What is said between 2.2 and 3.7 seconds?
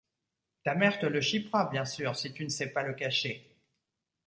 tu ne sais pas le cacher...